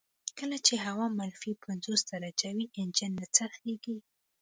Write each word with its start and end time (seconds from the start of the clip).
کله 0.37 0.57
چې 0.65 0.73
هوا 0.85 1.07
منفي 1.19 1.51
پنځوس 1.65 2.01
درجې 2.11 2.49
وي 2.55 2.65
انجن 2.81 3.11
نه 3.19 3.25
څرخیږي 3.35 3.97